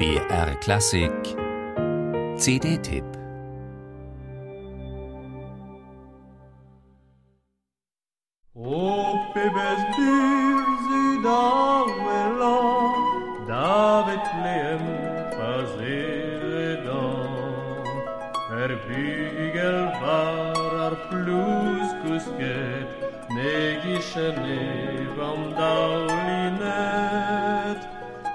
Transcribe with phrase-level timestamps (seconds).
[0.00, 1.36] BR Klassik.
[2.38, 3.04] CD-Tipp
[8.56, 12.60] Au pebes bir zidawela
[13.48, 14.84] David Lehm
[15.36, 16.90] fazeredan
[18.62, 22.88] Er bygel varar plus kusket
[23.36, 24.62] Negishene
[25.18, 27.29] vam daulinet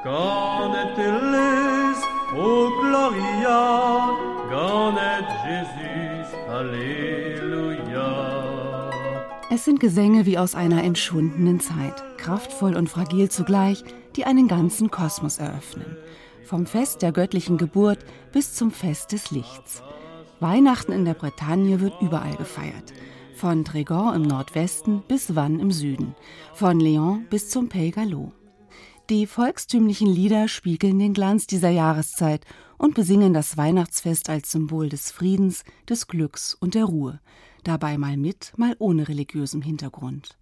[0.05, 1.97] Ganet les
[2.37, 4.13] o gloria
[4.51, 8.11] Ganet Jesus Halleluja
[9.49, 13.83] Es sind Gesänge wie aus einer entschwundenen Zeit, kraftvoll und fragil zugleich,
[14.15, 15.97] die einen ganzen Kosmos eröffnen.
[16.43, 19.81] Vom Fest der göttlichen Geburt bis zum Fest des Lichts.
[20.39, 22.93] Weihnachten in der Bretagne wird überall gefeiert.
[23.33, 26.13] Von Trégon im Nordwesten bis Vannes im Süden.
[26.53, 27.95] Von Lyon bis zum Pays.
[29.11, 32.43] Die volkstümlichen Lieder spiegeln den Glanz dieser Jahreszeit
[32.79, 37.19] und besingen das Weihnachtsfest als Symbol des Friedens, des Glücks und der Ruhe,
[37.63, 40.39] dabei mal mit, mal ohne religiösem Hintergrund.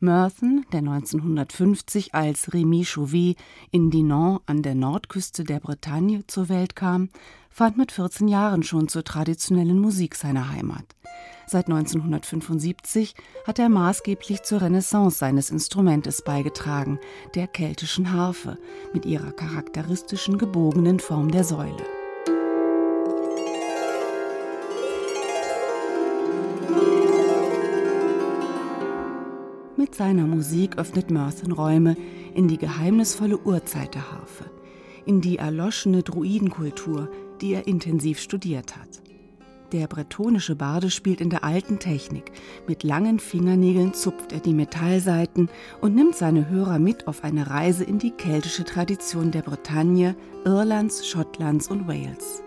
[0.00, 3.38] Merton, der 1950 als Rémi Chauvet
[3.70, 7.08] in Dinan an der Nordküste der Bretagne zur Welt kam,
[7.48, 10.94] fand mit 14 Jahren schon zur traditionellen Musik seiner Heimat.
[11.46, 13.14] Seit 1975
[13.46, 16.98] hat er maßgeblich zur Renaissance seines Instrumentes beigetragen,
[17.34, 18.58] der keltischen Harfe,
[18.92, 21.84] mit ihrer charakteristischen gebogenen Form der Säule.
[29.78, 31.96] Mit seiner Musik öffnet Merton Räume
[32.34, 34.50] in die geheimnisvolle Urzeit der Harfe,
[35.06, 39.00] in die erloschene Druidenkultur, die er intensiv studiert hat.
[39.72, 42.32] Der bretonische Barde spielt in der alten Technik.
[42.66, 45.50] Mit langen Fingernägeln zupft er die Metallsaiten
[45.82, 50.16] und nimmt seine Hörer mit auf eine Reise in die keltische Tradition der Bretagne,
[50.46, 52.42] Irlands, Schottlands und Wales.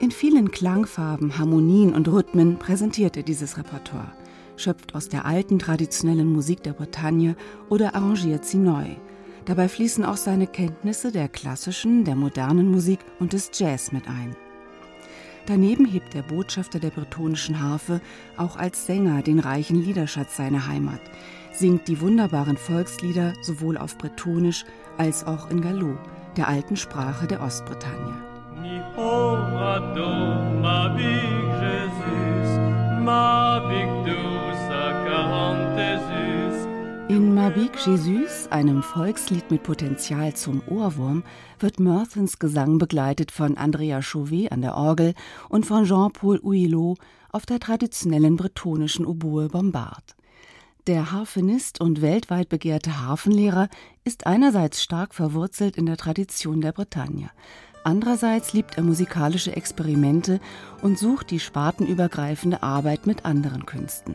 [0.00, 4.12] In vielen Klangfarben, Harmonien und Rhythmen präsentiert er dieses Repertoire,
[4.56, 7.36] schöpft aus der alten traditionellen Musik der Bretagne
[7.70, 8.84] oder arrangiert sie neu.
[9.46, 14.36] Dabei fließen auch seine Kenntnisse der klassischen, der modernen Musik und des Jazz mit ein.
[15.46, 18.00] Daneben hebt der Botschafter der bretonischen Harfe
[18.36, 21.00] auch als Sänger den reichen Liederschatz seiner Heimat,
[21.52, 24.64] singt die wunderbaren Volkslieder sowohl auf Bretonisch
[24.98, 25.98] als auch in Gallo,
[26.36, 28.14] der alten Sprache der Ostbretagne.
[37.50, 41.24] Mabik Jesus, einem Volkslied mit Potenzial zum Ohrwurm,
[41.58, 45.14] wird Merthens Gesang begleitet von Andrea Chauvet an der Orgel
[45.48, 46.96] und von Jean-Paul Huilot
[47.32, 50.14] auf der traditionellen bretonischen Oboe Bombard.
[50.86, 53.68] Der Harfenist und weltweit begehrte Harfenlehrer
[54.04, 57.30] ist einerseits stark verwurzelt in der Tradition der Bretagne.
[57.82, 60.38] Andererseits liebt er musikalische Experimente
[60.82, 64.14] und sucht die spartenübergreifende Arbeit mit anderen Künsten.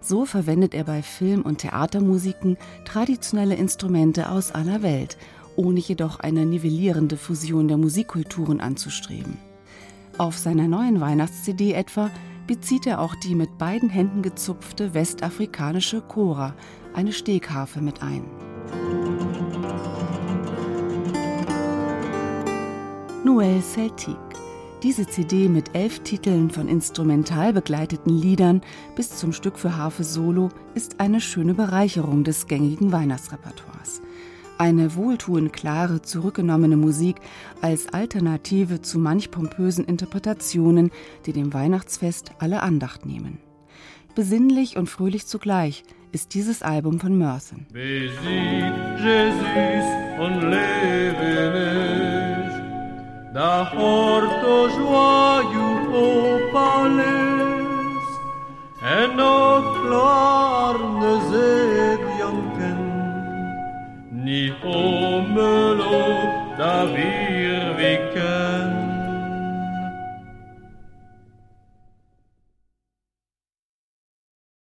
[0.00, 5.16] So verwendet er bei Film- und Theatermusiken traditionelle Instrumente aus aller Welt,
[5.56, 9.38] ohne jedoch eine nivellierende Fusion der Musikkulturen anzustreben.
[10.18, 12.10] Auf seiner neuen Weihnachts-CD etwa
[12.46, 16.54] bezieht er auch die mit beiden Händen gezupfte westafrikanische Kora,
[16.94, 18.24] eine Stegharfe, mit ein.
[23.24, 24.25] Noël Celtique
[24.82, 28.60] diese CD mit elf Titeln von instrumental begleiteten Liedern
[28.94, 34.02] bis zum Stück für Harfe Solo ist eine schöne Bereicherung des gängigen Weihnachtsrepertoires.
[34.58, 37.16] Eine wohltuend klare, zurückgenommene Musik
[37.60, 40.90] als Alternative zu manch pompösen Interpretationen,
[41.26, 43.38] die dem Weihnachtsfest alle Andacht nehmen.
[44.14, 47.66] Besinnlich und fröhlich zugleich ist dieses Album von Merton.
[47.72, 49.86] Bésit Jesus
[50.18, 50.85] on levenes
[59.96, 62.80] l'arne zedianken,
[64.24, 66.04] ni omelo
[66.58, 67.35] David.